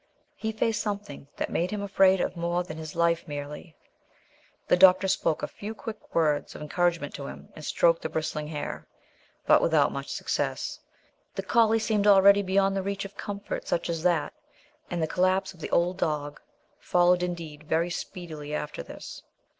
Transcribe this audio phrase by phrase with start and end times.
[0.35, 3.75] He faced something that made him afraid of more than his life merely.
[4.67, 8.47] The doctor spoke a few quick words of encouragement to him, and stroked the bristling
[8.47, 8.87] hair.
[9.45, 10.79] But without much success.
[11.35, 14.33] The collie seemed already beyond the reach of comfort such as that,
[14.89, 16.41] and the collapse of the old dog
[16.79, 19.21] followed indeed very speedily after this.